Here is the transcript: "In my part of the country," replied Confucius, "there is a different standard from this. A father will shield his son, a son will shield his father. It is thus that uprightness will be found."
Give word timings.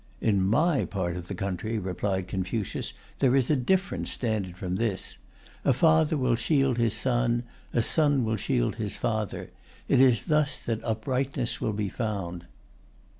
"In 0.19 0.41
my 0.43 0.83
part 0.83 1.15
of 1.15 1.27
the 1.27 1.35
country," 1.35 1.77
replied 1.77 2.27
Confucius, 2.27 2.93
"there 3.19 3.35
is 3.35 3.51
a 3.51 3.55
different 3.55 4.07
standard 4.07 4.57
from 4.57 4.77
this. 4.77 5.15
A 5.63 5.73
father 5.73 6.17
will 6.17 6.33
shield 6.35 6.79
his 6.79 6.95
son, 6.95 7.43
a 7.71 7.83
son 7.83 8.25
will 8.25 8.35
shield 8.37 8.77
his 8.77 8.95
father. 8.97 9.51
It 9.87 10.01
is 10.01 10.25
thus 10.25 10.57
that 10.61 10.83
uprightness 10.83 11.61
will 11.61 11.73
be 11.73 11.89
found." 11.89 12.47